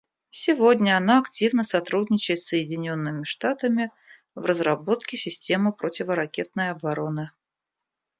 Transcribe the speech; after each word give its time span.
Сегодня 0.31 0.97
она 0.97 1.19
активно 1.19 1.63
сотрудничает 1.63 2.39
с 2.41 2.47
Соединенными 2.47 3.23
Штатами 3.23 3.91
в 4.33 4.45
разработке 4.45 5.15
системы 5.15 5.71
противоракетной 5.73 6.71
обороны. 6.71 7.29